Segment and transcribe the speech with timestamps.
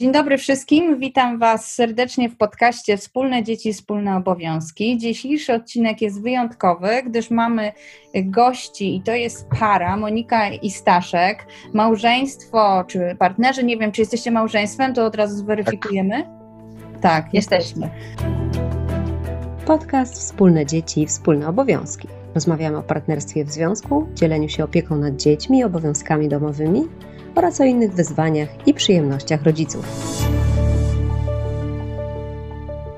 [0.00, 4.98] Dzień dobry wszystkim, witam Was serdecznie w podcaście Wspólne Dzieci, Wspólne Obowiązki.
[4.98, 7.72] Dzisiejszy odcinek jest wyjątkowy, gdyż mamy
[8.14, 14.30] gości i to jest para, Monika i Staszek, małżeństwo czy partnerzy, nie wiem czy jesteście
[14.30, 16.22] małżeństwem, to od razu zweryfikujemy.
[16.92, 17.90] Tak, tak jesteśmy.
[19.66, 22.08] Podcast Wspólne Dzieci, Wspólne Obowiązki.
[22.34, 26.82] Rozmawiamy o partnerstwie w związku, dzieleniu się opieką nad dziećmi, obowiązkami domowymi
[27.38, 29.86] oraz o innych wyzwaniach i przyjemnościach rodziców.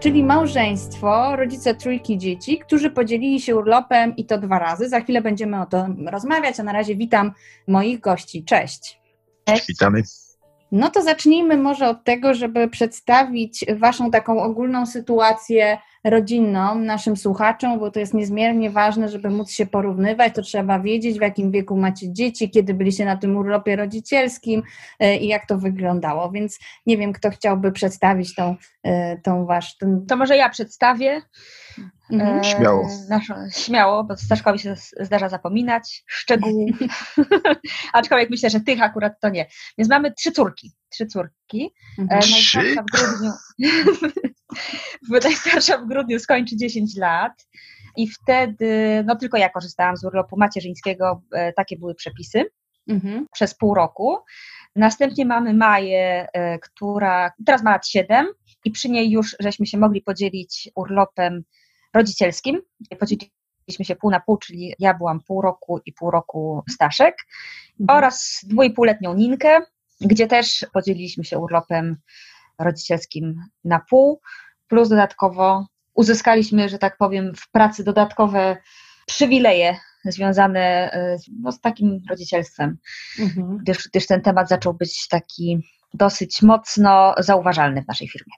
[0.00, 4.88] Czyli małżeństwo, rodzice trójki dzieci, którzy podzielili się urlopem i to dwa razy.
[4.88, 7.32] Za chwilę będziemy o tym rozmawiać, a na razie witam
[7.68, 8.45] moich gości.
[8.45, 9.00] Cześć.
[9.45, 9.66] Cześć.
[9.68, 10.02] Witamy.
[10.72, 17.78] No to zacznijmy może od tego, żeby przedstawić Waszą taką ogólną sytuację rodzinną naszym słuchaczom,
[17.78, 20.34] bo to jest niezmiernie ważne, żeby móc się porównywać.
[20.34, 24.62] To trzeba wiedzieć, w jakim wieku macie dzieci, kiedy byliście na tym urlopie rodzicielskim
[24.98, 26.30] e, i jak to wyglądało.
[26.30, 29.76] Więc nie wiem, kto chciałby przedstawić tą, e, tą wasz.
[29.76, 30.06] Ten...
[30.06, 31.23] To może ja przedstawię.
[32.12, 32.38] Mhm.
[32.38, 32.88] E, śmiało.
[33.09, 36.71] Naszą, śmiało, bo Staszkowi się zdarza zapominać szczegółów.
[37.93, 39.46] Aczkolwiek myślę, że tych akurat to nie.
[39.78, 40.73] Więc mamy trzy córki.
[40.91, 41.74] Trzy córki.
[41.99, 42.21] Mhm.
[42.21, 42.60] Trzy?
[42.60, 43.33] w grudniu.
[45.24, 47.46] Najstarsza w grudniu skończy 10 lat.
[47.96, 52.45] I wtedy, no tylko ja korzystałam z urlopu macierzyńskiego, e, takie były przepisy
[52.88, 53.27] mhm.
[53.33, 54.18] przez pół roku.
[54.77, 58.27] Następnie mamy Maję, e, która teraz ma lat 7
[58.65, 61.43] i przy niej już żeśmy się mogli podzielić urlopem
[61.95, 62.63] rodzicielskim.
[62.99, 67.16] Podzieliliśmy się pół na pół, czyli ja byłam pół roku i pół roku Staszek
[67.81, 67.99] mhm.
[67.99, 69.61] oraz dwójpółletnią Ninkę,
[70.00, 71.97] gdzie też podzieliliśmy się urlopem
[72.59, 74.20] rodzicielskim na pół,
[74.69, 78.56] plus dodatkowo uzyskaliśmy, że tak powiem, w pracy dodatkowe
[79.06, 82.76] przywileje związane e, no, z takim rodzicielstwem,
[83.19, 83.59] mhm.
[83.59, 85.59] gdyż, gdyż ten temat zaczął być taki
[85.94, 88.32] dosyć mocno zauważalny w naszej firmie.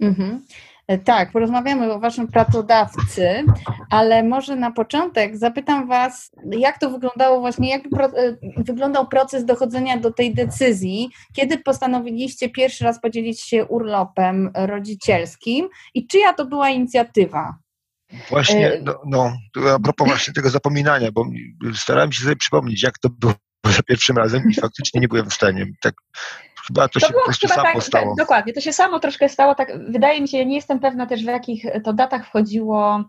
[0.00, 0.44] Mhm.
[0.90, 3.44] E, tak, porozmawiamy o Waszym pracodawcy,
[3.90, 9.44] ale może na początek zapytam Was, jak to wyglądało właśnie, jak pro, e, wyglądał proces
[9.44, 16.44] dochodzenia do tej decyzji, kiedy postanowiliście pierwszy raz podzielić się urlopem rodzicielskim i czyja to
[16.44, 17.54] była inicjatywa?
[18.30, 19.32] Właśnie, e, no, no
[19.74, 21.24] a propos właśnie tego zapominania, bo
[21.74, 23.32] starałem się sobie przypomnieć, jak to było
[23.76, 25.94] za pierwszym razem i faktycznie nie byłem w stanie tak
[26.66, 28.06] Chyba to, to się po prostu samo tak, stało.
[28.06, 29.54] Tak, dokładnie, to się samo troszkę stało.
[29.54, 33.04] Tak, wydaje mi się, nie jestem pewna też w jakich to datach wchodziło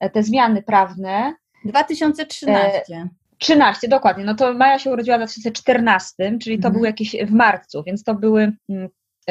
[0.00, 1.34] e, te zmiany prawne.
[1.64, 3.08] 2013.
[3.38, 4.24] 13, dokładnie.
[4.24, 6.74] No to Maja się urodziła w 2014, czyli to mhm.
[6.74, 8.88] był jakiś w marcu, więc to były hmm,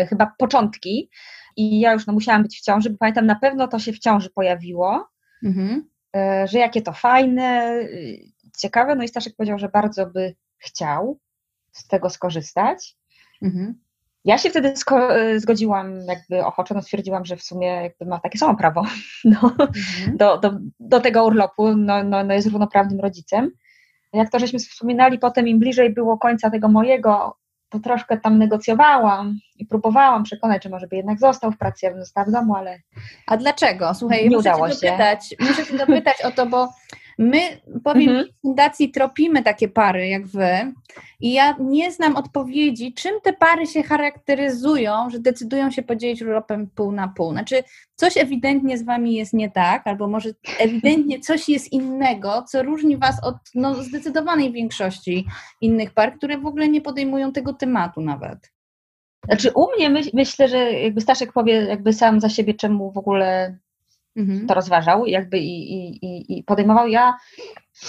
[0.10, 1.10] chyba początki.
[1.58, 4.00] I ja już no, musiałam być w ciąży, bo pamiętam, na pewno to się w
[4.00, 5.08] ciąży pojawiło,
[5.44, 5.90] mhm.
[6.16, 7.80] e, że jakie to fajne,
[8.58, 8.96] ciekawe.
[8.96, 11.20] No i Staszek powiedział, że bardzo by chciał
[11.72, 12.96] z tego skorzystać.
[13.42, 13.76] Mhm.
[14.26, 18.38] Ja się wtedy e, zgodziłam jakby ochoczo, no stwierdziłam, że w sumie jakby ma takie
[18.38, 18.86] samo prawo
[19.26, 20.18] no, mhm.
[20.18, 23.52] do, do, do tego urlopu, no, no, no jest równoprawnym rodzicem.
[24.14, 27.38] Jak to żeśmy wspominali, potem im bliżej było końca tego mojego,
[27.70, 31.92] to troszkę tam negocjowałam i próbowałam przekonać, że może by jednak został w pracy, ja
[31.92, 32.80] bym została w domu, ale.
[33.28, 33.94] A dlaczego?
[33.94, 34.88] Słuchaj, nie muszę udało się.
[34.88, 36.70] Dopytać, muszę się dopytać o to, bo
[37.18, 37.40] My,
[37.84, 38.26] powiem, mhm.
[38.26, 40.74] w fundacji tropimy takie pary jak wy
[41.20, 46.70] i ja nie znam odpowiedzi, czym te pary się charakteryzują, że decydują się podzielić urlopem
[46.76, 47.32] pół na pół.
[47.32, 47.64] Znaczy,
[47.96, 52.98] coś ewidentnie z wami jest nie tak, albo może ewidentnie coś jest innego, co różni
[52.98, 55.26] was od no, zdecydowanej większości
[55.62, 58.52] innych par, które w ogóle nie podejmują tego tematu nawet.
[59.26, 62.98] Znaczy u mnie my, myślę, że jakby Staszek powie jakby sam za siebie, czemu w
[62.98, 63.58] ogóle
[64.16, 64.48] mhm.
[64.48, 65.74] to rozważał jakby i,
[66.06, 66.88] i, i podejmował.
[66.88, 67.18] Ja,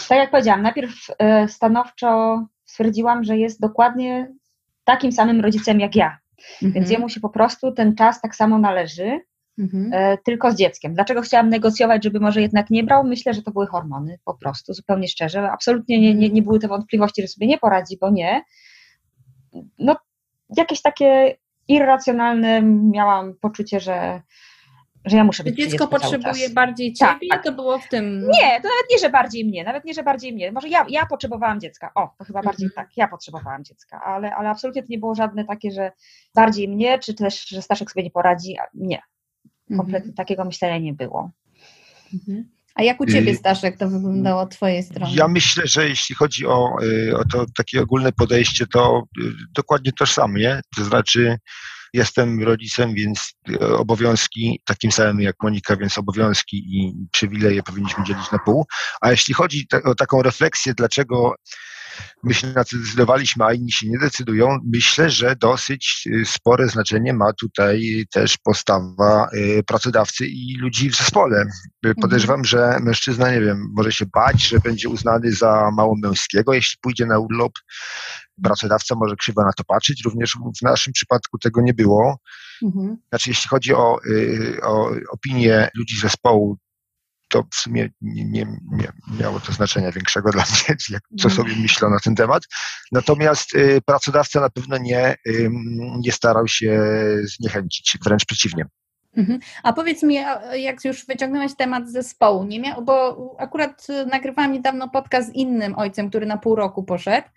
[0.09, 4.33] tak jak powiedziałam, najpierw e, stanowczo stwierdziłam, że jest dokładnie
[4.85, 6.19] takim samym rodzicem jak ja.
[6.53, 6.73] Mhm.
[6.73, 9.21] Więc jemu się po prostu ten czas tak samo należy,
[9.59, 9.91] mhm.
[9.93, 10.95] E, tylko z dzieckiem.
[10.95, 13.05] Dlaczego chciałam negocjować, żeby może jednak nie brał?
[13.05, 15.51] Myślę, że to były hormony, po prostu, zupełnie szczerze.
[15.51, 18.43] Absolutnie nie, nie, nie były te wątpliwości, że sobie nie poradzi, bo nie.
[19.79, 19.97] No,
[20.57, 21.37] jakieś takie
[21.69, 24.23] irracjonalne miałam poczucie, że,
[25.07, 28.21] że ja muszę być Dziecko potrzebuje bardziej tak, ciebie, tak, to było w tym...
[28.21, 30.53] Nie, to nawet nie, że bardziej mnie, nawet nie, że bardziej mnie.
[30.53, 31.91] Może ja, ja potrzebowałam dziecka.
[31.95, 32.87] O, to chyba bardziej mhm.
[32.87, 35.93] tak, ja potrzebowałam dziecka, ale, ale absolutnie to nie było żadne takie, że
[36.35, 38.57] bardziej mnie, czy też, że Staszek sobie nie poradzi.
[38.75, 39.03] Nie,
[39.69, 40.15] kompletnie mhm.
[40.15, 41.31] takiego myślenia nie było.
[42.15, 42.49] Mhm.
[42.75, 45.13] A jak u Ciebie, y, Staszek, to wyglądało od Twojej strony?
[45.15, 49.23] Ja myślę, że jeśli chodzi o, y, o to takie ogólne podejście, to y,
[49.55, 50.61] dokładnie tożsamie.
[50.77, 51.39] To znaczy,
[51.93, 58.31] Jestem rodzicem, więc e, obowiązki takim samym jak Monika, więc obowiązki i przywileje powinniśmy dzielić
[58.31, 58.67] na pół.
[59.01, 61.35] A jeśli chodzi o taką refleksję, dlaczego
[62.23, 67.13] myśmy na to zdecydowaliśmy, a inni się nie decydują, myślę, że dosyć y, spore znaczenie
[67.15, 71.37] ma tutaj też postawa y, pracodawcy i ludzi w zespole.
[71.41, 71.95] Mhm.
[72.01, 76.79] Podejrzewam, że mężczyzna, nie wiem, może się bać, że będzie uznany za mało męskiego, jeśli
[76.81, 77.53] pójdzie na urlop.
[78.45, 80.05] Pracodawca może krzywo na to patrzeć.
[80.05, 82.19] Również w naszym przypadku tego nie było.
[82.63, 82.97] Mhm.
[83.09, 83.99] Znaczy, jeśli chodzi o,
[84.63, 86.59] o opinię ludzi zespołu,
[87.29, 90.77] to w sumie nie, nie, nie, miało to znaczenia większego dla mnie,
[91.19, 91.63] co sobie mhm.
[91.63, 92.43] myślą na ten temat.
[92.93, 95.51] Natomiast y, pracodawca na pewno nie, y,
[95.99, 96.81] nie starał się
[97.25, 98.67] zniechęcić, wręcz przeciwnie.
[99.17, 99.41] Mhm.
[99.63, 100.15] A powiedz mi,
[100.55, 106.09] jak już wyciągnąłeś temat zespołu, nie miał, bo akurat nagrywałam niedawno podcast z innym ojcem,
[106.09, 107.29] który na pół roku poszedł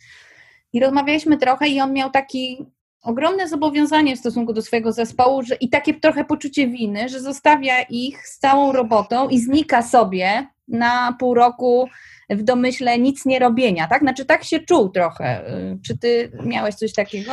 [0.74, 2.66] i rozmawialiśmy trochę i on miał taki
[3.04, 7.82] ogromne zobowiązanie w stosunku do swojego zespołu że, i takie trochę poczucie winy, że zostawia
[7.82, 11.90] ich z całą robotą i znika sobie na pół roku
[12.30, 14.02] w domyśle nic nie robienia, tak?
[14.02, 15.42] Znaczy tak się czuł trochę.
[15.86, 17.32] Czy ty miałeś coś takiego?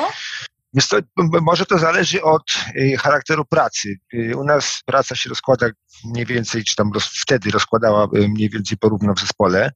[1.42, 2.42] Może to zależy od
[2.76, 3.96] y, charakteru pracy.
[4.14, 5.66] Y, u nas praca się rozkłada
[6.04, 9.70] mniej więcej, czy tam roz, wtedy rozkładała y, mniej więcej porówno w zespole.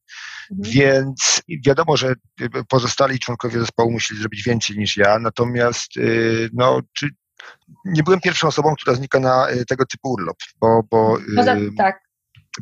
[0.51, 0.75] Mhm.
[0.75, 2.15] Więc wiadomo, że
[2.69, 5.93] pozostali członkowie zespołu musieli zrobić więcej niż ja, natomiast
[6.53, 7.09] no, czy
[7.85, 10.83] nie byłem pierwszą osobą, która znika na tego typu urlop, bo...
[10.91, 12.01] bo Poza, tak.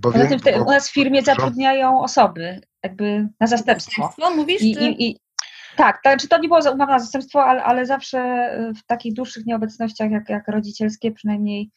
[0.01, 4.03] Bo Poza wiem, tym bo, u nas w firmie zatrudniają osoby jakby na zastępstwo.
[4.03, 4.63] Zastępstwo mówisz?
[4.63, 5.17] I, i, i,
[5.79, 9.47] tak, to, czy to nie było umowa na zastępstwo, ale, ale zawsze w takich dłuższych
[9.47, 11.71] nieobecnościach jak, jak rodzicielskie, przynajmniej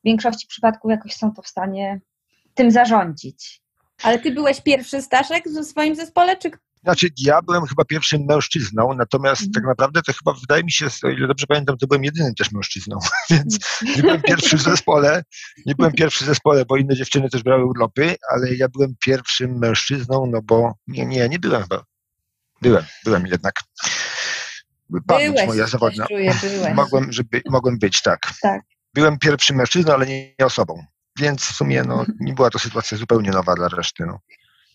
[0.00, 2.00] w większości przypadków jakoś są to w stanie
[2.54, 3.62] tym zarządzić.
[4.02, 6.50] Ale ty byłeś pierwszy Staszek w swoim zespole, czy
[6.82, 9.52] znaczy, ja byłem chyba pierwszym mężczyzną, natomiast mhm.
[9.52, 12.52] tak naprawdę to chyba wydaje mi się, o ile dobrze pamiętam, to byłem jedynym też
[12.52, 12.98] mężczyzną,
[13.30, 13.58] więc
[13.96, 15.22] nie byłem pierwszy w zespole,
[15.66, 19.58] nie byłem pierwszy w zespole, bo inne dziewczyny też brały urlopy, ale ja byłem pierwszym
[19.58, 21.84] mężczyzną, no bo nie, nie, nie byłem chyba.
[22.62, 23.54] Byłem, byłem jednak.
[25.06, 26.06] Pamięć byłeś, moja zawodna.
[26.06, 26.34] Czuję,
[26.74, 28.20] mogłem, żeby, mogłem być, tak.
[28.42, 28.62] tak.
[28.94, 30.82] Byłem pierwszym mężczyzną, ale nie, nie osobą.
[31.18, 32.18] Więc w sumie no, mhm.
[32.20, 34.06] nie była to sytuacja zupełnie nowa dla reszty.
[34.06, 34.18] No.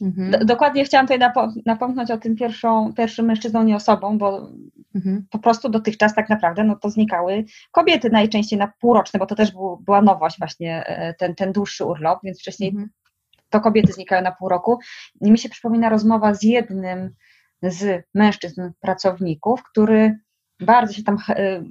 [0.01, 0.45] Mhm.
[0.45, 1.31] Dokładnie chciałam tutaj
[1.65, 4.49] napomknąć o tym pierwszą, pierwszym mężczyzną, nie osobą, bo
[4.95, 5.27] mhm.
[5.29, 9.51] po prostu dotychczas tak naprawdę no to znikały kobiety najczęściej na półroczne, bo to też
[9.51, 12.89] był, była nowość właśnie e, ten, ten dłuższy urlop, więc wcześniej mhm.
[13.49, 14.79] to kobiety znikały na pół roku.
[15.21, 17.15] I mi się przypomina rozmowa z jednym
[17.63, 20.17] z mężczyzn pracowników, który
[20.61, 21.63] bardzo się tam e,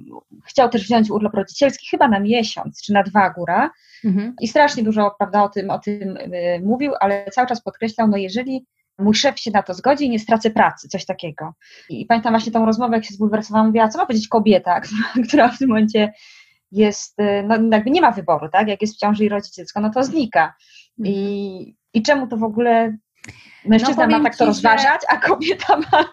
[0.45, 3.71] chciał też wziąć urlop rodzicielski, chyba na miesiąc czy na dwa góra
[4.05, 4.35] mhm.
[4.41, 8.17] i strasznie dużo prawda, o tym, o tym y, mówił, ale cały czas podkreślał, no
[8.17, 8.65] jeżeli
[8.99, 11.53] mój szef się na to zgodzi, nie stracę pracy, coś takiego.
[11.89, 14.81] I, pamiętam właśnie tą rozmowę, jak się zbulwersowałam, mówiła, co ma powiedzieć kobieta,
[15.27, 16.13] która, w tym momencie
[16.71, 19.81] jest, y, no jakby nie ma wyboru, tak, jak jest w ciąży i rodzi dziecko,
[19.81, 20.53] no to znika.
[20.99, 21.15] Mhm.
[21.15, 22.97] I, I czemu to w ogóle
[23.65, 26.05] Mężczyzna no, ma tak to rozważać, a kobieta ma.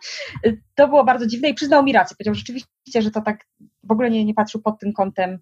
[0.75, 2.17] To było bardzo dziwne i przyznał mi rację.
[2.17, 3.47] Powiedział rzeczywiście, że to tak
[3.83, 5.39] w ogóle nie, nie patrzył pod tym kątem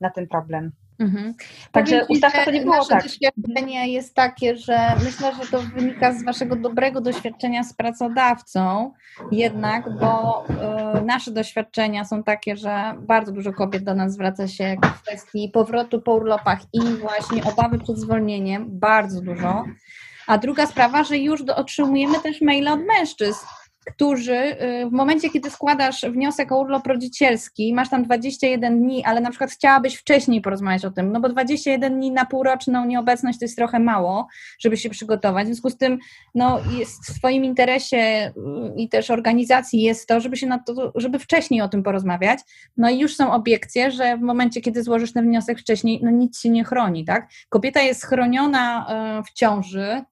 [0.00, 0.72] na ten problem.
[0.98, 1.34] Mhm.
[1.72, 3.02] Także ustawka to nie było nasze tak.
[3.02, 8.92] doświadczenie jest takie, że myślę, że to wynika z waszego dobrego doświadczenia z pracodawcą
[9.32, 10.44] jednak, bo
[10.98, 15.50] y, nasze doświadczenia są takie, że bardzo dużo kobiet do nas zwraca się w kwestii
[15.54, 19.64] powrotu po urlopach i właśnie obawy przed zwolnieniem, bardzo dużo.
[20.28, 23.46] A druga sprawa, że już otrzymujemy też maile od mężczyzn,
[23.86, 29.20] którzy y, w momencie, kiedy składasz wniosek o urlop rodzicielski, masz tam 21 dni, ale
[29.20, 33.44] na przykład chciałabyś wcześniej porozmawiać o tym, no bo 21 dni na półroczną nieobecność to
[33.44, 34.26] jest trochę mało,
[34.60, 35.44] żeby się przygotować.
[35.44, 35.98] W związku z tym,
[36.34, 38.32] no, jest w Twoim interesie y,
[38.76, 42.40] i też organizacji jest to, żeby się na to, żeby wcześniej o tym porozmawiać.
[42.76, 46.40] No i już są obiekcje, że w momencie, kiedy złożysz ten wniosek wcześniej, no nic
[46.40, 47.28] się nie chroni, tak?
[47.48, 48.86] Kobieta jest chroniona
[49.20, 50.04] y, w ciąży,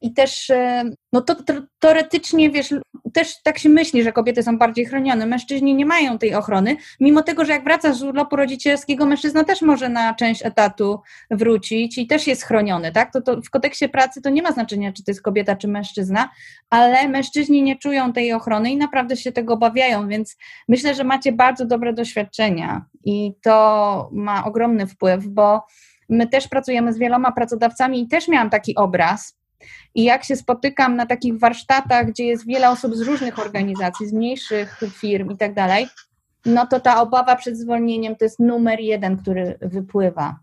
[0.00, 2.74] i też, e, no to, to, teoretycznie, wiesz,
[3.12, 5.26] też tak się myśli, że kobiety są bardziej chronione.
[5.26, 9.62] Mężczyźni nie mają tej ochrony, mimo tego, że jak wraca z urlopu rodzicielskiego, mężczyzna też
[9.62, 11.00] może na część etatu
[11.30, 13.12] wrócić i też jest chroniony, tak?
[13.12, 16.30] To, to w kodeksie pracy to nie ma znaczenia, czy to jest kobieta, czy mężczyzna,
[16.70, 20.36] ale mężczyźni nie czują tej ochrony i naprawdę się tego obawiają, więc
[20.68, 25.62] myślę, że macie bardzo dobre doświadczenia i to ma ogromny wpływ, bo
[26.08, 29.36] my też pracujemy z wieloma pracodawcami i też miałam taki obraz,
[29.94, 34.12] i jak się spotykam na takich warsztatach, gdzie jest wiele osób z różnych organizacji, z
[34.12, 35.86] mniejszych firm i tak dalej,
[36.46, 40.38] no to ta obawa przed zwolnieniem to jest numer jeden, który wypływa.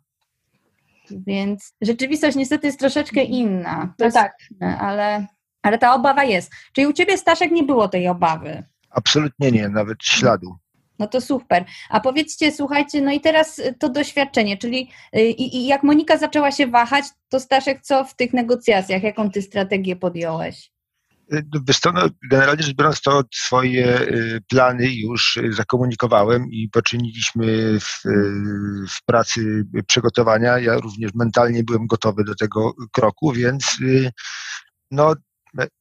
[1.11, 3.93] Więc rzeczywistość niestety jest troszeczkę inna.
[3.97, 4.37] To no tak.
[4.79, 5.27] ale,
[5.61, 6.51] ale ta obawa jest.
[6.73, 8.63] Czyli u Ciebie, Staszek, nie było tej obawy?
[8.89, 10.55] Absolutnie nie, nawet śladu.
[11.03, 11.65] No to super.
[11.89, 16.51] A powiedzcie, słuchajcie, no i teraz to doświadczenie, czyli y, i, i jak Monika zaczęła
[16.51, 20.71] się wahać, to Staszek, co w tych negocjacjach, jaką ty strategię podjąłeś?
[21.67, 23.99] Wiesz co, no, generalnie rzecz biorąc, to swoje
[24.49, 28.01] plany już zakomunikowałem i poczyniliśmy w,
[28.89, 30.59] w pracy przygotowania.
[30.59, 33.77] Ja również mentalnie byłem gotowy do tego kroku, więc
[34.91, 35.13] no,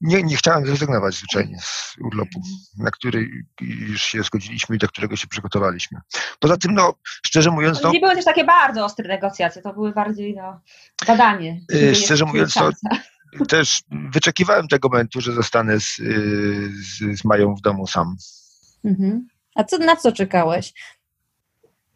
[0.01, 2.41] nie, nie chciałem zrezygnować zwyczajnie z urlopu,
[2.79, 3.29] na który
[3.61, 6.01] już się zgodziliśmy i do którego się przygotowaliśmy.
[6.41, 6.95] Poza tym, no,
[7.27, 7.83] szczerze mówiąc...
[7.83, 10.61] No, nie były też takie bardzo ostre negocjacje, to były bardziej no,
[11.07, 11.61] badanie.
[11.95, 12.71] Szczerze mówiąc, to
[13.49, 15.97] też wyczekiwałem tego momentu, że zostanę z,
[16.73, 18.17] z, z Mają w domu sam.
[18.85, 19.27] Mhm.
[19.55, 20.73] A co, na co czekałeś?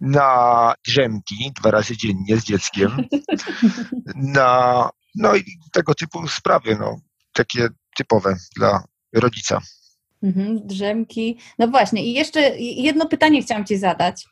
[0.00, 2.96] Na drzemki dwa razy dziennie z dzieckiem,
[4.14, 7.00] na no i tego typu sprawy, no,
[7.36, 9.60] takie typowe dla rodzica.
[10.22, 11.38] Mhm, drzemki.
[11.58, 14.26] No właśnie, i jeszcze jedno pytanie chciałam Ci zadać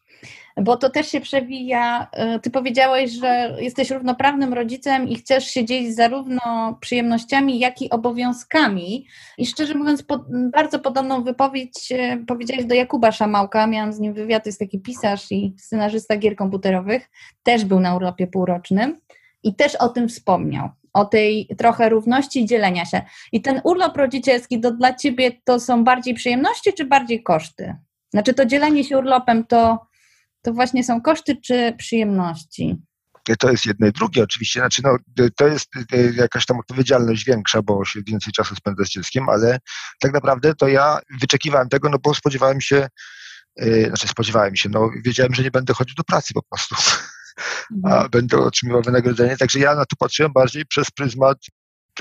[0.63, 2.07] bo to też się przewija.
[2.13, 7.91] E, ty powiedziałeś, że jesteś równoprawnym rodzicem i chcesz się dzielić zarówno przyjemnościami, jak i
[7.91, 9.07] obowiązkami.
[9.39, 13.67] I szczerze mówiąc, po, bardzo podobną wypowiedź e, powiedziałeś do Jakuba Szamałka.
[13.67, 17.11] Miałam z nim wywiad, jest taki pisarz i scenarzysta gier komputerowych.
[17.43, 19.01] Też był na urlopie półrocznym
[19.43, 20.69] i też o tym wspomniał.
[20.95, 23.03] O tej trochę równości i dzielenia się.
[23.33, 27.77] I ten urlop rodzicielski to dla ciebie to są bardziej przyjemności czy bardziej koszty?
[28.11, 29.87] Znaczy to dzielenie się urlopem to
[30.45, 32.77] to właśnie są koszty czy przyjemności?
[33.39, 34.61] To jest jedno i drugie oczywiście.
[34.61, 34.97] Znaczy, no,
[35.37, 39.59] to jest e, jakaś tam odpowiedzialność większa, bo się więcej czasu spędza z dzieckiem, ale
[40.01, 42.89] tak naprawdę to ja wyczekiwałem tego, no bo spodziewałem się,
[43.87, 46.75] znaczy spodziewałem się, no wiedziałem, że nie będę chodził do pracy po prostu.
[47.85, 51.39] a będę otrzymywał wynagrodzenie, także ja na to patrzyłem bardziej przez pryzmat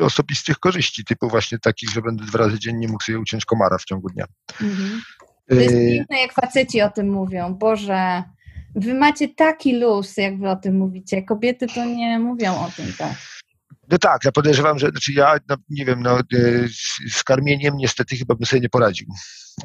[0.01, 3.85] osobistych korzyści, typu właśnie takich, że będę dwa razy dziennie mógł sobie uciąć komara w
[3.85, 4.25] ciągu dnia.
[4.61, 5.01] Mhm.
[5.49, 7.53] To jest y, piękne, jak faceci o tym mówią.
[7.53, 8.23] Boże,
[8.75, 11.23] wy macie taki luz, jak wy o tym mówicie.
[11.23, 13.15] Kobiety to nie mówią o tym tak.
[13.89, 17.77] No tak, ja podejrzewam, że znaczy ja no, nie wiem, no, y, z, z karmieniem
[17.77, 19.07] niestety chyba bym sobie nie poradził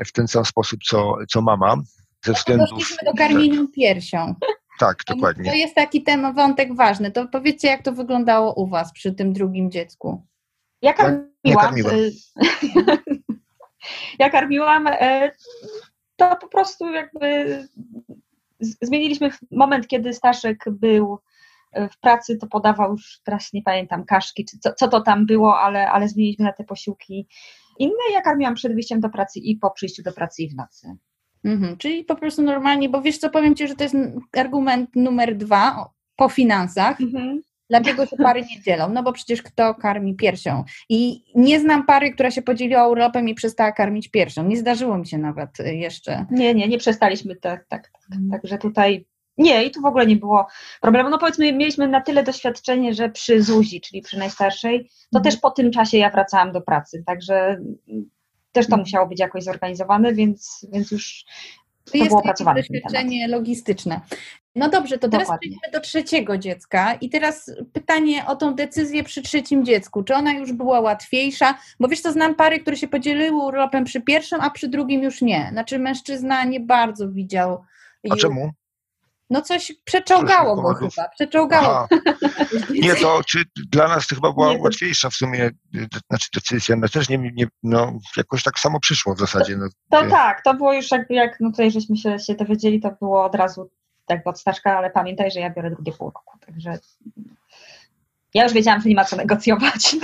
[0.06, 1.76] w ten sam sposób, co, co mama.
[2.24, 4.34] Ze no względów, Doszliśmy do karmienia piersią.
[4.78, 5.50] Tak, dokładnie.
[5.50, 7.10] To jest taki temat, wątek ważny.
[7.10, 10.22] To powiedzcie, jak to wyglądało u Was przy tym drugim dziecku?
[10.82, 11.76] Ja karmiłam.
[11.76, 11.92] Ja,
[14.18, 14.88] ja karmiłam,
[16.16, 17.68] to po prostu jakby
[18.60, 21.18] zmieniliśmy moment, kiedy Staszek był
[21.72, 25.26] e, w pracy, to podawał już, teraz nie pamiętam, kaszki, czy co, co to tam
[25.26, 27.28] było, ale, ale zmieniliśmy na te posiłki
[27.78, 28.12] inne.
[28.12, 30.96] Ja karmiłam przed wyjściem do pracy i po przyjściu do pracy i w nocy.
[31.44, 33.96] Mhm, czyli po prostu normalnie, bo wiesz co, powiem Ci, że to jest
[34.36, 37.00] argument numer dwa po finansach.
[37.00, 37.42] Mhm.
[37.70, 38.88] Dlaczego się pary nie dzielą?
[38.88, 40.64] No bo przecież kto karmi piersią?
[40.88, 44.44] I nie znam pary, która się podzieliła urlopem i przestała karmić piersią.
[44.44, 46.26] Nie zdarzyło mi się nawet y, jeszcze.
[46.30, 48.02] Nie, nie, nie przestaliśmy tak, tak, tak.
[48.12, 48.30] Mhm.
[48.30, 49.06] Także tutaj
[49.38, 50.46] nie, i tu w ogóle nie było
[50.80, 51.10] problemu.
[51.10, 55.24] No powiedzmy, mieliśmy na tyle doświadczenie, że przy Zuzi, czyli przy najstarszej, to mhm.
[55.24, 57.60] też po tym czasie ja wracałam do pracy, także
[58.52, 58.80] też to mhm.
[58.80, 61.24] musiało być jakoś zorganizowane, więc, więc już
[61.84, 62.60] to, to jest było opracowane.
[62.60, 64.00] doświadczenie logistyczne.
[64.54, 65.48] No dobrze, to teraz Dokładnie.
[65.48, 70.02] przejdźmy do trzeciego dziecka i teraz pytanie o tą decyzję przy trzecim dziecku.
[70.02, 71.58] Czy ona już była łatwiejsza?
[71.80, 75.22] Bo wiesz, to znam pary, które się podzieliły urlopem przy pierwszym, a przy drugim już
[75.22, 75.48] nie.
[75.52, 77.64] Znaczy mężczyzna nie bardzo widział.
[78.10, 78.50] A czemu?
[79.30, 81.88] No coś przeczołgało go chyba, przeczołgało.
[82.82, 85.50] Nie, to czy dla nas to chyba była nie, łatwiejsza w sumie
[86.08, 89.56] znaczy decyzja, no też nie, nie no, jakoś tak samo przyszło w zasadzie.
[89.56, 92.90] No, to tak, to było już jakby jak no tutaj żeśmy się, się dowiedzieli, to
[93.00, 93.70] było od razu
[94.06, 96.78] tak od Staszka, ale pamiętaj, że ja biorę drugie pół roku, także
[98.34, 99.96] ja już wiedziałam, że nie ma co negocjować.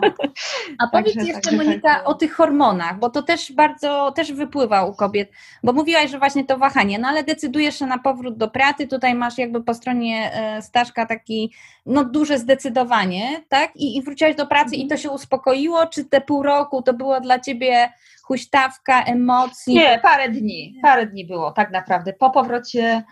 [0.78, 4.32] A powiedz także, jeszcze, także Monika, tak o tych hormonach, bo to też bardzo, też
[4.32, 5.30] wypływa u kobiet,
[5.62, 9.14] bo mówiłaś, że właśnie to wahanie, no ale decydujesz się na powrót do pracy, tutaj
[9.14, 11.52] masz jakby po stronie e, Staszka taki,
[11.86, 13.76] no duże zdecydowanie, tak?
[13.76, 14.88] I, i wróciłaś do pracy i mhm.
[14.88, 19.74] to się uspokoiło, czy te pół roku to było dla ciebie huśtawka, emocji?
[19.74, 22.12] Nie, parę dni, parę dni było tak naprawdę.
[22.12, 23.02] Po powrocie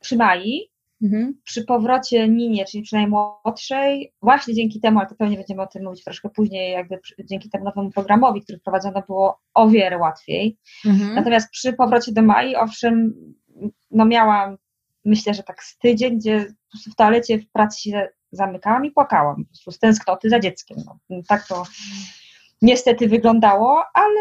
[0.00, 0.70] przy Mai,
[1.02, 1.40] mhm.
[1.44, 5.84] przy powrocie Ninie, czyli przy najmłodszej, właśnie dzięki temu, ale to pewnie będziemy o tym
[5.84, 10.58] mówić troszkę później, jakby dzięki temu nowemu programowi, który wprowadzono, było o wiele łatwiej.
[10.86, 11.14] Mhm.
[11.14, 13.14] Natomiast przy powrocie do Mai, owszem,
[13.90, 14.56] no miałam,
[15.04, 16.46] myślę, że tak z tydzień, gdzie
[16.92, 20.78] w toalecie w pracy się zamykałam i płakałam po prostu z tęsknoty za dzieckiem.
[20.86, 21.62] No, tak to
[22.62, 24.20] niestety wyglądało, ale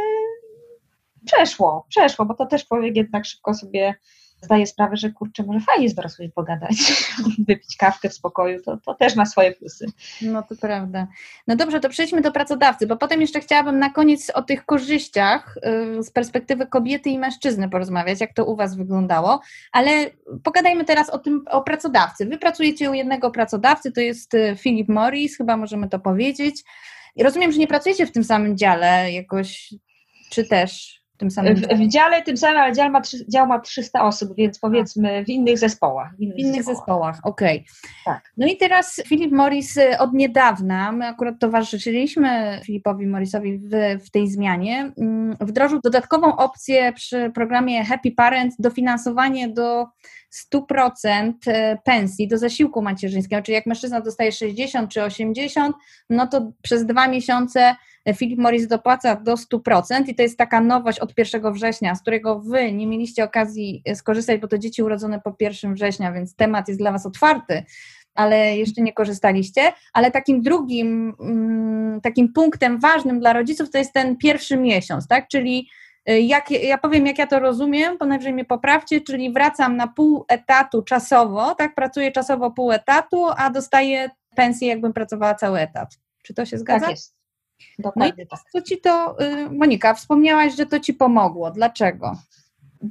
[1.25, 3.95] przeszło, przeszło, bo to też człowiek jednak szybko sobie
[4.41, 7.03] zdaję sprawę, że kurczę, może fajnie jest dorosłych pogadać,
[7.47, 9.85] wypić kawkę w spokoju, to, to też ma swoje plusy.
[10.21, 11.07] No to prawda.
[11.47, 15.57] No dobrze, to przejdźmy do pracodawcy, bo potem jeszcze chciałabym na koniec o tych korzyściach
[15.97, 19.41] y, z perspektywy kobiety i mężczyzny porozmawiać, jak to u Was wyglądało,
[19.71, 19.91] ale
[20.43, 22.25] pogadajmy teraz o tym, o pracodawcy.
[22.25, 26.63] Wy pracujecie u jednego pracodawcy, to jest y, Philip Morris, chyba możemy to powiedzieć.
[27.19, 29.73] rozumiem, że nie pracujecie w tym samym dziale jakoś,
[30.29, 31.55] czy też tym samym?
[31.55, 35.29] W, w dziale tym samym, ale dział ma, dział ma 300 osób, więc powiedzmy w
[35.29, 36.15] innych zespołach.
[36.15, 37.19] W innych, w innych zespołach, zespołach.
[37.23, 37.57] okej.
[37.57, 38.13] Okay.
[38.15, 38.31] Tak.
[38.37, 43.69] No i teraz Philip Morris y, od niedawna, my akurat towarzyszyliśmy Filipowi Morrisowi w,
[44.05, 49.87] w tej zmianie, mm, wdrożył dodatkową opcję przy programie Happy Parent dofinansowanie do
[50.53, 55.75] 100% y, pensji do zasiłku macierzyńskiego, czyli jak mężczyzna dostaje 60 czy 80,
[56.09, 57.75] no to przez dwa miesiące
[58.15, 62.39] Philip Morris dopłaca do 100% i to jest taka nowość od 1 września, z którego
[62.39, 66.79] Wy nie mieliście okazji skorzystać, bo to dzieci urodzone po 1 września, więc temat jest
[66.79, 67.63] dla Was otwarty,
[68.15, 69.61] ale jeszcze nie korzystaliście.
[69.93, 75.27] Ale takim drugim, mm, takim punktem ważnym dla rodziców to jest ten pierwszy miesiąc, tak?
[75.27, 75.69] Czyli
[76.07, 80.81] jak, ja powiem, jak ja to rozumiem, najwyżej mnie poprawcie, czyli wracam na pół etatu
[80.81, 81.75] czasowo, tak?
[81.75, 85.99] Pracuję czasowo pół etatu, a dostaję pensję, jakbym pracowała cały etat.
[86.23, 86.85] Czy to się zgadza?
[86.85, 87.17] Tak jest.
[87.79, 88.39] Dokładnie no i tak.
[88.51, 91.51] co ci to, y, Monika, wspomniałaś, że to ci pomogło.
[91.51, 92.17] Dlaczego?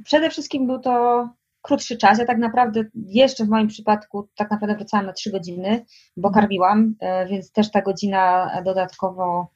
[0.03, 1.29] Przede wszystkim był to
[1.61, 2.19] krótszy czas.
[2.19, 5.85] Ja tak naprawdę jeszcze w moim przypadku tak naprawdę wracałam na trzy godziny,
[6.17, 6.43] bo mhm.
[6.43, 9.47] karmiłam, e, więc też ta godzina dodatkowo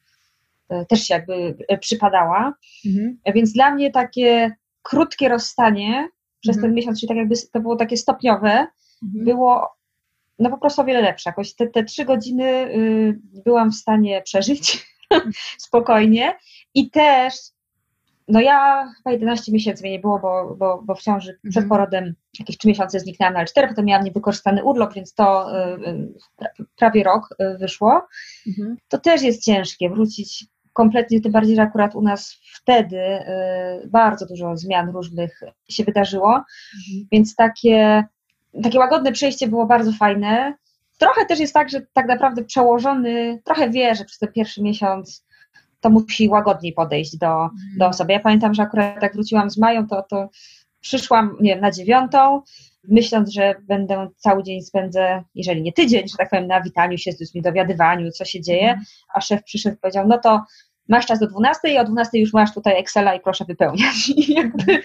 [0.89, 2.53] też się jakby e, przypadała.
[2.85, 3.17] Mhm.
[3.33, 4.51] Więc dla mnie takie
[4.81, 6.09] krótkie rozstanie
[6.41, 6.61] przez mhm.
[6.61, 8.67] ten miesiąc, czyli tak jakby to było takie stopniowe,
[9.03, 9.25] mhm.
[9.25, 9.67] było
[10.39, 11.29] no po prostu o wiele lepsze.
[11.29, 14.87] Jakoś te, te trzy godziny y, byłam w stanie przeżyć
[15.67, 16.37] spokojnie
[16.73, 17.33] i też
[18.27, 21.51] no ja chyba 11 miesięcy mnie nie było, bo, bo, bo w ciąży mhm.
[21.51, 25.89] przed porodem jakieś 3 miesiące zniknęłam na L4, potem miałam niewykorzystany urlop, więc to y,
[25.89, 28.07] y, prawie rok y, wyszło.
[28.47, 28.77] Mhm.
[28.87, 34.25] To też jest ciężkie wrócić kompletnie, tym bardziej, że akurat u nas wtedy y, bardzo
[34.25, 37.07] dużo zmian różnych się wydarzyło, mhm.
[37.11, 38.03] więc takie,
[38.63, 40.53] takie łagodne przejście było bardzo fajne.
[40.97, 45.25] Trochę też jest tak, że tak naprawdę przełożony trochę wie, że przez ten pierwszy miesiąc
[45.81, 48.13] to musi łagodniej podejść do, do osoby.
[48.13, 50.29] Ja pamiętam, że akurat jak wróciłam z Mają, to, to
[50.81, 52.41] przyszłam nie wiem, na dziewiątą,
[52.83, 57.11] myśląc, że będę cały dzień spędzę, jeżeli nie tydzień, że tak powiem, na witaniu się
[57.11, 58.83] z ludźmi, dowiadywaniu, co się dzieje, mm.
[59.13, 60.41] a szef przyszedł i powiedział, no to
[60.89, 64.09] masz czas do 12 i o 12 już masz tutaj Excela i proszę wypełniać.
[64.15, 64.81] I jakby,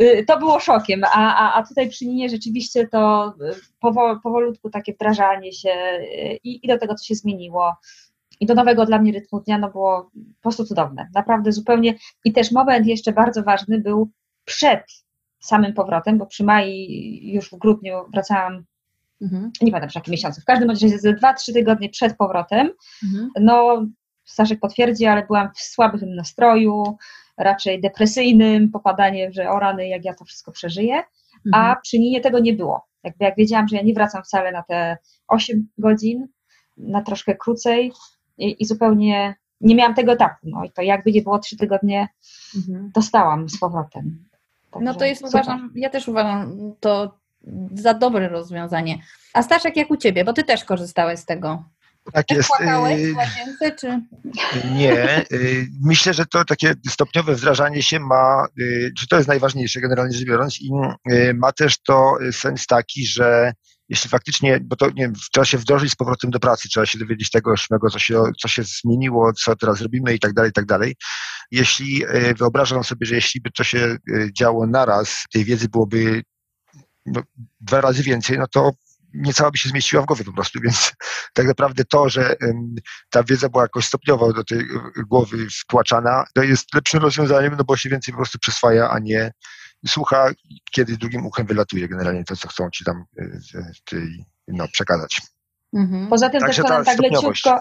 [0.00, 3.34] y, to było szokiem, a, a, a tutaj przy Ninie rzeczywiście to
[3.88, 7.74] y, powolutku takie wdrażanie się y, i, i do tego, co się zmieniło,
[8.40, 11.08] i do nowego dla mnie rytmu dnia no było po prostu cudowne.
[11.14, 11.94] Naprawdę zupełnie.
[12.24, 14.10] I też moment jeszcze bardzo ważny był
[14.44, 15.03] przed
[15.46, 18.64] samym powrotem, bo przy Mai już w grudniu wracałam,
[19.22, 19.50] mhm.
[19.60, 22.70] nie pamiętam przy jakim miesiącu, w każdym razie ze 2-3 tygodnie przed powrotem,
[23.04, 23.30] mhm.
[23.40, 23.86] no
[24.24, 26.96] Staszek potwierdzi, ale byłam w słabym nastroju,
[27.36, 30.94] raczej depresyjnym, popadanie, że o rany, jak ja to wszystko przeżyję,
[31.46, 31.52] mhm.
[31.54, 32.86] a przy Ninie tego nie było.
[33.04, 36.28] Jakby jak wiedziałam, że ja nie wracam wcale na te 8 godzin,
[36.76, 37.92] na troszkę krócej,
[38.38, 40.36] i, i zupełnie nie miałam tego etapu.
[40.42, 42.08] No i to jakby nie było trzy tygodnie,
[42.56, 42.90] mhm.
[42.94, 44.24] dostałam z powrotem.
[44.74, 45.42] Także no to jest, super.
[45.42, 47.18] uważam, ja też uważam to
[47.74, 48.98] za dobre rozwiązanie.
[49.32, 50.24] A Staszek, jak u Ciebie?
[50.24, 51.64] Bo Ty też korzystałeś z tego.
[52.12, 52.48] Tak jest.
[52.48, 54.00] Płakałeś w łazience, czy?
[54.74, 55.24] Nie.
[55.32, 60.16] Y, myślę, że to takie stopniowe wdrażanie się ma, y, czy to jest najważniejsze generalnie
[60.16, 60.70] rzecz biorąc i
[61.12, 63.52] y, ma też to sens taki, że
[63.88, 67.30] jeśli faktycznie, bo to nie trzeba się wdrożyć z powrotem do pracy, trzeba się dowiedzieć
[67.30, 67.54] tego
[67.92, 70.96] co się, co się zmieniło, co teraz robimy i tak dalej, i tak dalej.
[71.50, 73.98] Jeśli e, wyobrażam sobie, że jeśli by to się e,
[74.32, 76.22] działo naraz, tej wiedzy byłoby
[77.06, 77.22] no,
[77.60, 78.72] dwa razy więcej, no to
[79.14, 80.92] niecała by się zmieściła w głowie po prostu, więc
[81.34, 82.36] tak naprawdę to, że
[83.10, 84.66] ta wiedza była jakoś stopniowo do tej
[85.08, 89.32] głowy wtłaczana, to jest lepszym rozwiązaniem, no bo się więcej po prostu przyswaja, a nie
[89.86, 90.30] słucha,
[90.72, 93.04] kiedy drugim uchem wylatuje generalnie to, co chcą ci tam
[93.92, 94.08] y,
[94.48, 95.20] no, przekazać.
[95.74, 96.08] Mhm.
[96.08, 97.60] Poza tym Także też to nam tak leciutko,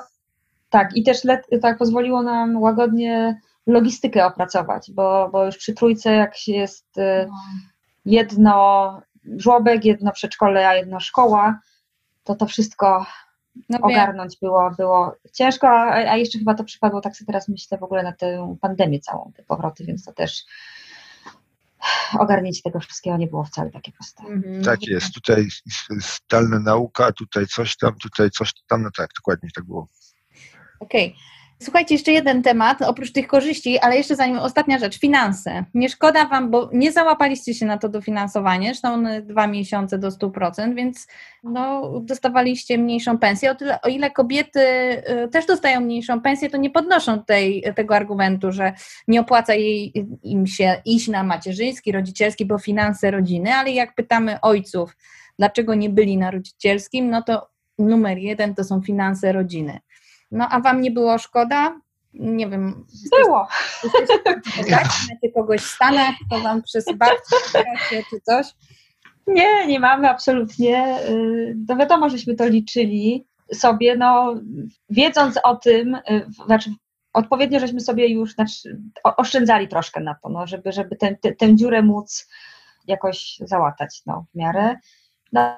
[0.70, 6.12] tak, i też let, tak pozwoliło nam łagodnie logistykę opracować, bo, bo już przy trójce
[6.12, 7.36] jak jest y, no.
[8.06, 9.02] jedno
[9.38, 11.60] żłobek, jedno przedszkole, a jedna szkoła,
[12.24, 13.06] to to wszystko
[13.70, 17.78] no ogarnąć było, było ciężko, a, a, jeszcze chyba to przypadło, tak sobie teraz myślę,
[17.78, 20.46] w ogóle na tę pandemię całą, te powroty, więc to też
[22.20, 24.24] ogarnięcie tego wszystkiego nie było wcale takie proste.
[24.24, 24.64] Mhm.
[24.64, 25.48] Tak jest, tutaj
[25.90, 29.88] zdalna nauka, tutaj coś tam, tutaj coś tam, no tak, dokładnie tak było.
[30.80, 31.08] Okej.
[31.08, 31.33] Okay.
[31.62, 35.66] Słuchajcie, jeszcze jeden temat, oprócz tych korzyści, ale jeszcze zanim ostatnia rzecz, finanse.
[35.74, 40.76] Nie szkoda Wam, bo nie załapaliście się na to dofinansowanie, zresztą dwa miesiące do 100%,
[40.76, 41.08] więc
[41.44, 43.52] no, dostawaliście mniejszą pensję.
[43.52, 47.96] O, tyle, o ile kobiety y, też dostają mniejszą pensję, to nie podnoszą tej, tego
[47.96, 48.74] argumentu, że
[49.08, 54.42] nie opłaca jej, im się iść na macierzyński, rodzicielski, bo finanse rodziny, ale jak pytamy
[54.42, 54.98] ojców,
[55.40, 57.48] dlaczego nie byli na rodzicielskim, no to
[57.80, 59.80] numer jeden to są finanse rodziny.
[60.34, 61.80] No a wam nie było szkoda?
[62.14, 62.86] Nie wiem.
[63.12, 63.48] Było.
[65.10, 68.48] Macie kogoś w Stanach, to wam przez babcię czy coś?
[69.28, 70.98] Nie, nie mamy absolutnie.
[71.10, 74.36] Y, no wiadomo, żeśmy to liczyli sobie, no
[74.90, 76.74] wiedząc o tym, y, znaczy
[77.14, 81.56] odpowiednio żeśmy sobie już znaczy, oszczędzali troszkę na to, no, żeby, żeby tę, tę, tę
[81.56, 82.30] dziurę móc
[82.88, 84.76] jakoś załatać no, w miarę.
[85.32, 85.58] No,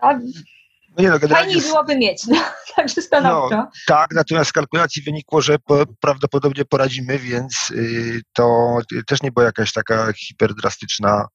[0.98, 2.38] no nie, no, Fajniej byłoby mieć, no,
[2.76, 3.56] także stanowczo.
[3.56, 8.78] No, tak, natomiast z kalkulacji wynikło, że po, prawdopodobnie poradzimy, więc y, to
[9.08, 11.28] też nie była jakaś taka hiperdrastyczna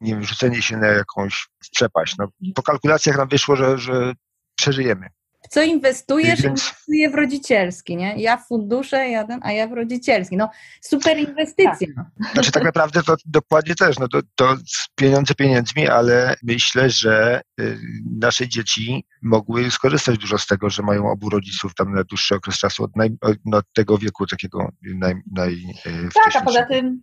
[0.00, 2.14] nie wiem, rzucenie się na jakąś przepaść.
[2.18, 4.12] No, po kalkulacjach nam wyszło, że, że
[4.54, 5.06] przeżyjemy.
[5.42, 6.44] W co inwestujesz?
[6.44, 8.14] Inwestuję w rodzicielski, nie?
[8.16, 10.36] Ja w fundusze, jeden, a ja w rodzicielski.
[10.36, 10.50] No,
[10.80, 11.88] super inwestycja.
[11.96, 12.32] Tak.
[12.32, 14.56] Znaczy tak naprawdę to dokładnie też, no to, to
[14.94, 17.78] pieniądze pieniędzmi, ale myślę, że y,
[18.20, 22.58] nasze dzieci mogły skorzystać dużo z tego, że mają obu rodziców tam na dłuższy okres
[22.58, 23.10] czasu od, naj,
[23.52, 25.52] od tego wieku takiego naj, naj
[25.86, 27.02] y, Tak, a poza tym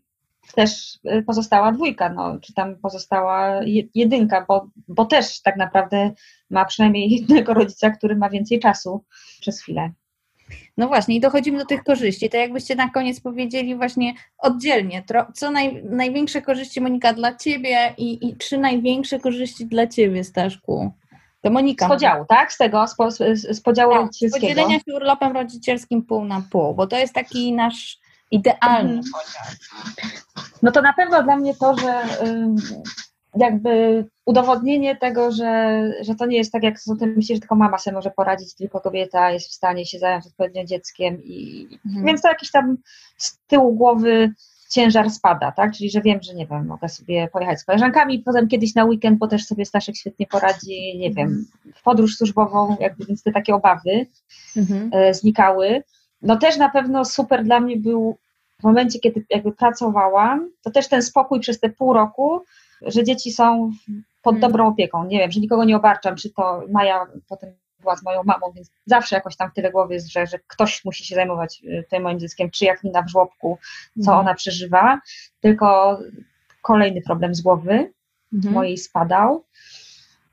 [0.55, 3.59] też y, pozostała dwójka, no, czy tam pozostała
[3.95, 6.11] jedynka, bo, bo też tak naprawdę
[6.49, 9.03] ma przynajmniej jednego rodzica, który ma więcej czasu
[9.41, 9.91] przez chwilę.
[10.77, 12.29] No właśnie, i dochodzimy do tych korzyści.
[12.29, 18.29] To jakbyście na koniec powiedzieli właśnie oddzielnie, co naj, największe korzyści Monika dla Ciebie i,
[18.29, 20.91] i trzy największe korzyści dla Ciebie, Staszku?
[21.41, 21.85] To Monika.
[21.85, 22.53] Z podziału, tak?
[22.53, 24.47] Z tego, z, po, z podziału tak, rodzicielskiego.
[24.47, 27.99] podzielenia się urlopem rodzicielskim pół na pół, bo to jest taki nasz
[28.31, 29.01] idealny mhm.
[30.61, 32.03] No to na pewno dla mnie to, że
[33.35, 37.77] jakby udowodnienie tego, że, że to nie jest tak, jak sobie myśli, że tylko mama
[37.77, 42.05] sobie może poradzić, tylko kobieta jest w stanie się zająć odpowiednio dzieckiem i mhm.
[42.05, 42.77] więc to jakiś tam
[43.17, 44.33] z tyłu głowy
[44.69, 45.73] ciężar spada, tak?
[45.73, 49.17] Czyli, że wiem, że nie wiem, mogę sobie pojechać z koleżankami, potem kiedyś na weekend,
[49.17, 53.55] bo też sobie Staszek świetnie poradzi, nie wiem, w podróż służbową, jakby więc te takie
[53.55, 54.05] obawy
[54.57, 54.89] mhm.
[54.93, 55.83] E, znikały.
[56.21, 58.17] No też na pewno super dla mnie był
[58.59, 62.43] w momencie, kiedy jakby pracowałam, to też ten spokój przez te pół roku,
[62.81, 63.71] że dzieci są
[64.21, 64.41] pod hmm.
[64.41, 65.05] dobrą opieką.
[65.05, 68.71] Nie wiem, że nikogo nie obarczam, czy to Maja potem była z moją mamą, więc
[68.85, 72.03] zawsze jakoś tam w tyle głowy jest, że, że ktoś musi się zajmować y, tym
[72.03, 73.57] moim dzieckiem, czy jak Nina w żłobku,
[73.99, 74.25] co hmm.
[74.25, 75.01] ona przeżywa,
[75.39, 75.99] tylko
[76.61, 77.91] kolejny problem z głowy
[78.31, 78.53] hmm.
[78.53, 79.43] mojej spadał.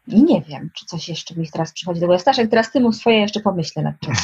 [0.07, 2.21] I nie wiem, czy coś jeszcze mi teraz przychodzi do głowy.
[2.21, 4.19] Staszek, teraz ty mu swoje jeszcze pomyślę nad czymś.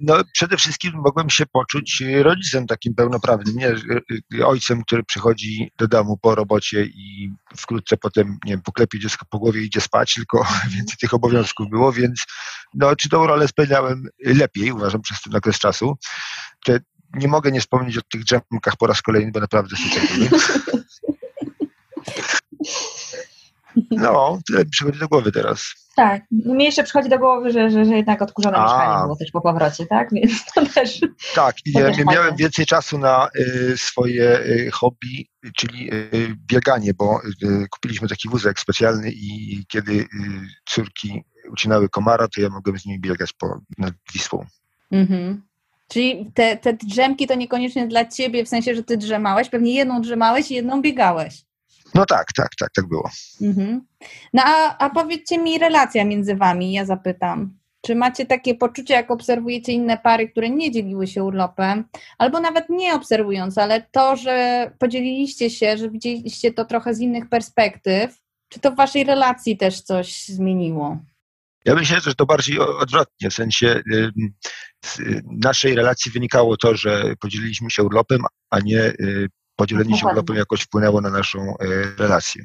[0.00, 3.74] No przede wszystkim mogłem się poczuć rodzicem takim pełnoprawnym, nie
[4.46, 9.38] ojcem, który przychodzi do domu po robocie i wkrótce potem, nie wiem, poklepie dziecko po
[9.38, 10.46] głowie i idzie spać, tylko
[10.76, 12.24] więcej tych obowiązków było, więc
[12.74, 15.96] no, czy tą rolę spełniałem lepiej, uważam, przez ten okres czasu.
[16.64, 16.80] Te,
[17.14, 20.28] nie mogę nie wspomnieć o tych dżemkach po raz kolejny, bo naprawdę super były.
[23.90, 25.74] No, tyle mi przychodzi do głowy teraz.
[25.96, 28.62] Tak, mi jeszcze przychodzi do głowy, że, że, że jednak odkurzone A.
[28.62, 30.08] mieszkanie było też po powrocie, tak?
[30.12, 31.00] Więc to też.
[31.34, 37.20] Tak, i ja, miałem więcej czasu na y, swoje y, hobby, czyli y, bieganie, bo
[37.42, 40.06] y, kupiliśmy taki wózek specjalny i kiedy y,
[40.66, 44.46] córki ucinały komara, to ja mogłem z nimi biegać po, nad Wisłą.
[44.90, 45.42] Mhm.
[45.88, 50.00] Czyli te, te drzemki to niekoniecznie dla ciebie, w sensie, że ty drzemałeś, pewnie jedną
[50.00, 51.46] drzemałeś i jedną biegałeś.
[51.96, 53.10] No tak, tak, tak, tak było.
[53.42, 53.86] Mhm.
[54.32, 57.58] No a, a powiedzcie mi relacja między wami, ja zapytam.
[57.80, 61.84] Czy macie takie poczucie, jak obserwujecie inne pary, które nie dzieliły się urlopem,
[62.18, 67.28] albo nawet nie obserwując, ale to, że podzieliliście się, że widzieliście to trochę z innych
[67.28, 70.98] perspektyw, czy to w waszej relacji też coś zmieniło?
[71.64, 73.82] Ja myślę, że to bardziej odwrotnie, w sensie
[74.84, 75.00] z
[75.44, 80.62] naszej relacji wynikało to, że podzieliliśmy się urlopem, a nie y, podzielenie się urlopem jakoś
[80.62, 81.66] wpłynęło na naszą e,
[81.98, 82.44] relację.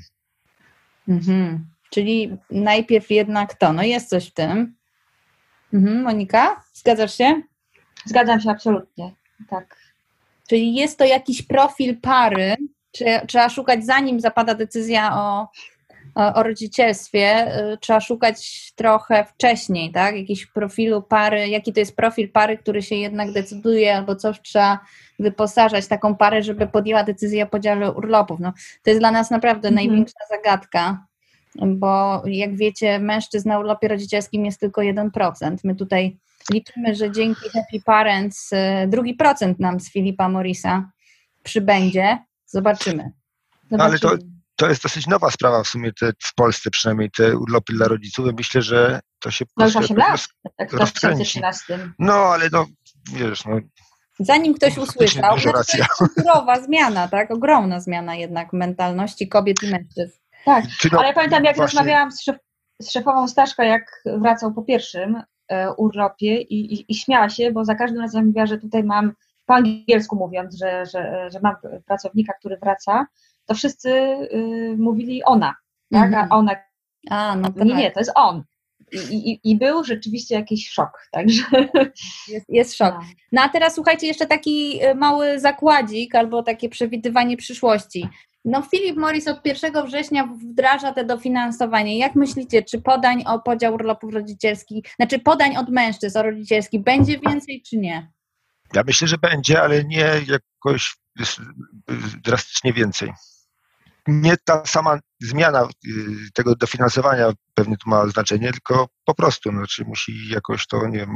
[1.08, 1.65] Mhm.
[1.89, 4.76] Czyli najpierw jednak to, no jest coś w tym.
[5.74, 6.02] Mhm.
[6.02, 7.41] Monika, zgadzasz się?
[8.06, 9.12] Zgadzam się absolutnie,
[9.50, 9.78] tak.
[10.50, 12.56] Czyli jest to jakiś profil pary,
[12.91, 15.47] czy trzeba szukać zanim zapada decyzja o
[16.15, 20.15] o rodzicielstwie y, trzeba szukać trochę wcześniej, tak?
[20.15, 24.80] Jakiś profilu pary, jaki to jest profil pary, który się jednak decyduje, albo coś trzeba
[25.19, 28.39] wyposażać taką parę, żeby podjęła decyzję o podziale urlopów.
[28.39, 29.76] No, to jest dla nas naprawdę mhm.
[29.76, 31.06] największa zagadka,
[31.56, 35.56] bo jak wiecie, mężczyzn na urlopie rodzicielskim jest tylko 1%.
[35.63, 36.17] My tutaj
[36.54, 40.91] liczymy, że dzięki Happy Parents y, drugi procent nam z Filipa Morisa
[41.43, 42.17] przybędzie.
[42.45, 43.12] Zobaczymy.
[43.71, 43.84] Zobaczymy.
[43.84, 47.74] Ale to to jest dosyć nowa sprawa w sumie te, w Polsce, przynajmniej te urlopy
[47.74, 48.26] dla rodziców.
[48.38, 51.93] Myślę, że to się No już 8 lat, tak w 2013.
[52.00, 52.65] No, ale no,
[53.13, 53.60] wiesz, no,
[54.19, 57.32] Zanim ktoś usłyszał, to jest kulturowa zmiana, tak?
[57.32, 60.17] Ogromna zmiana jednak mentalności kobiet i mężczyzn.
[60.45, 61.80] Tak, no, ale ja pamiętam, jak właśnie...
[61.80, 62.36] rozmawiałam z, szef,
[62.82, 67.65] z szefową Staszka, jak wracał po pierwszym, e, urlopie i, i, i śmiała się, bo
[67.65, 69.13] za każdym razem mówiła, że tutaj mam,
[69.45, 73.06] po angielsku mówiąc, że, że, że mam pracownika, który wraca,
[73.51, 75.55] to wszyscy y, mówili ona,
[75.91, 76.13] tak?
[76.13, 76.55] A ona.
[77.09, 77.65] A, no tak.
[77.65, 78.43] Nie, nie, to jest on.
[79.11, 81.43] I, i, I, był rzeczywiście jakiś szok, także.
[82.27, 82.93] Jest, jest szok.
[82.93, 83.01] No.
[83.31, 88.09] no a teraz słuchajcie, jeszcze taki y, mały zakładzik albo takie przewidywanie przyszłości.
[88.45, 91.97] No Philip Morris od 1 września wdraża te dofinansowanie.
[91.97, 97.19] Jak myślicie, czy podań o podział urlopów rodzicielskich, znaczy podań od mężczyzn o rodzicielskich będzie
[97.19, 98.11] więcej, czy nie?
[98.73, 100.95] Ja myślę, że będzie, ale nie jakoś
[102.23, 103.11] drastycznie więcej
[104.07, 105.89] nie ta sama zmiana y,
[106.33, 111.15] tego dofinansowania pewnie tu ma znaczenie, tylko po prostu, znaczy musi jakoś to, nie wiem,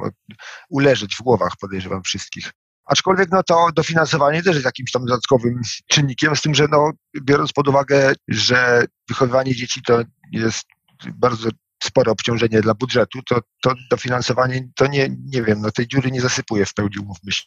[0.69, 2.51] uleżeć w głowach, podejrzewam, wszystkich.
[2.85, 7.53] Aczkolwiek no to dofinansowanie też jest jakimś tam dodatkowym czynnikiem, z tym, że no, biorąc
[7.53, 10.65] pod uwagę, że wychowywanie dzieci to jest
[11.13, 11.49] bardzo
[11.83, 16.21] spore obciążenie dla budżetu, to, to dofinansowanie to nie, nie wiem, no tej dziury nie
[16.21, 17.43] zasypuje w pełni, umówmy się.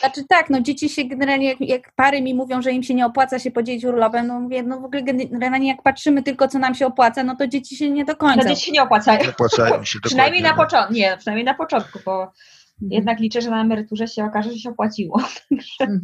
[0.00, 3.06] Znaczy tak, no dzieci się generalnie, jak, jak, pary mi mówią, że im się nie
[3.06, 6.74] opłaca się podzielić urlopem, no mówię, no w ogóle generalnie jak patrzymy tylko, co nam
[6.74, 8.42] się opłaca, no to dzieci się nie do końca.
[8.42, 9.30] No dzieci się nie opłacają.
[9.30, 12.32] Opłacają się przynajmniej na początku, nie, przynajmniej na początku, bo mhm.
[12.80, 15.22] jednak liczę, że na emeryturze się okaże, że się opłaciło.
[15.80, 16.00] Mhm.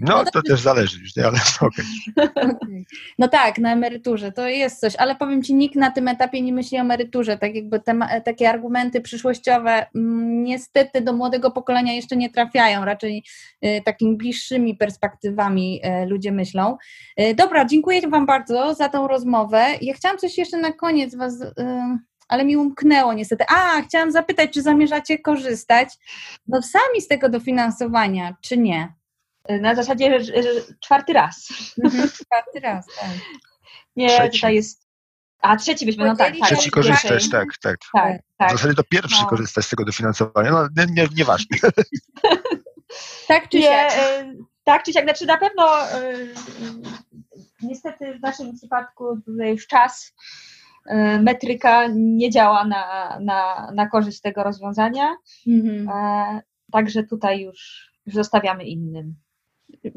[0.00, 1.84] No, to, też zależy już, ale okej.
[2.16, 2.84] Okay.
[3.18, 6.52] No tak, na emeryturze to jest coś, ale powiem Ci, nikt na tym etapie nie
[6.52, 12.16] myśli o emeryturze, tak jakby te, takie argumenty przyszłościowe mm, niestety do młodego pokolenia jeszcze
[12.16, 13.24] nie trafiają, raczej
[13.64, 16.76] y, takimi bliższymi perspektywami y, ludzie myślą.
[17.20, 19.66] Y, dobra, dziękuję Wam bardzo za tą rozmowę.
[19.80, 21.54] Ja chciałam coś jeszcze na koniec Was y,
[22.28, 23.44] ale mi umknęło niestety.
[23.48, 25.88] A, chciałam zapytać, czy zamierzacie korzystać
[26.48, 28.92] no, sami z tego dofinansowania, czy nie?
[29.48, 30.48] Na zasadzie, że, że
[30.80, 31.48] czwarty raz.
[31.84, 33.10] Mhm, czwarty raz, tak.
[33.96, 34.30] Nie, trzeci.
[34.30, 34.84] tutaj jest.
[35.40, 36.38] A trzeci byśmy, no tak.
[36.38, 37.78] tak trzeci korzystać, tak, tak.
[37.92, 38.48] tak, tak.
[38.48, 39.28] W zasadzie to pierwszy no.
[39.28, 40.50] korzystać z tego dofinansowania.
[40.50, 41.56] No, nie, nie, nieważne.
[43.28, 46.14] tak czy nie, e, Tak czy siak, znaczy na pewno e,
[47.62, 50.14] niestety w naszym przypadku tutaj już czas,
[50.86, 55.16] e, metryka nie działa na, na, na korzyść tego rozwiązania.
[55.46, 55.88] Mhm.
[56.72, 59.14] Także tutaj już, już zostawiamy innym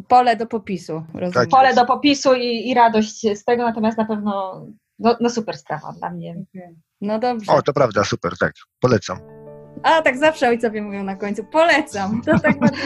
[0.08, 1.04] pole do popisu.
[1.34, 4.66] Tak pole do popisu i, i, radość z tego, natomiast na pewno
[5.00, 6.36] no, no super sprawa dla mnie.
[7.02, 7.52] No dobrze.
[7.52, 8.54] O, to prawda, super, tak.
[8.80, 9.18] Polecam.
[9.84, 12.22] A, tak zawsze ojcowie mówią na końcu, polecam.
[12.22, 12.78] To tak bardzo...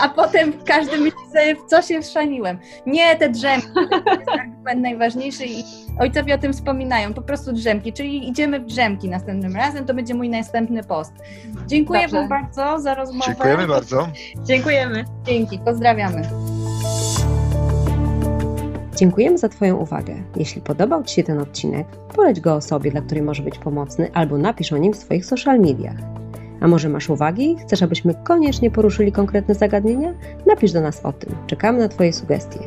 [0.00, 2.58] A potem każdy myśli sobie, w co się wszaniłem.
[2.86, 3.68] Nie, te drzemki,
[4.04, 5.64] to jest argument najważniejszy i
[6.00, 10.14] ojcowie o tym wspominają, po prostu drzemki, czyli idziemy w drzemki następnym razem, to będzie
[10.14, 11.12] mój następny post.
[11.66, 12.16] Dziękuję Dobrze.
[12.16, 13.26] Wam bardzo za rozmowę.
[13.26, 14.08] Dziękujemy bardzo.
[14.44, 15.04] Dziękujemy.
[15.24, 16.22] Dzięki, pozdrawiamy.
[18.96, 20.14] Dziękujemy za Twoją uwagę.
[20.36, 24.38] Jeśli podobał Ci się ten odcinek, poleć go osobie, dla której może być pomocny, albo
[24.38, 25.96] napisz o nim w swoich social mediach.
[26.60, 27.56] A może masz uwagi?
[27.62, 30.14] Chcesz, abyśmy koniecznie poruszyli konkretne zagadnienia?
[30.46, 31.34] Napisz do nas o tym.
[31.46, 32.58] Czekamy na Twoje sugestie.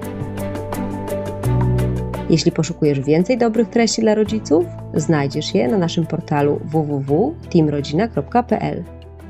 [2.30, 8.84] Jeśli poszukujesz więcej dobrych treści dla rodziców, znajdziesz je na naszym portalu www.teamrodzina.pl.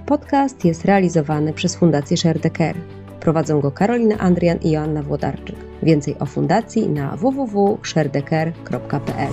[0.06, 2.78] Podcast jest realizowany przez Fundację Share the Care.
[3.20, 5.56] Prowadzą go Karolina Andrian i Joanna Włodarczyk.
[5.84, 9.32] Więcej o fundacji na www.sharedecare.pl.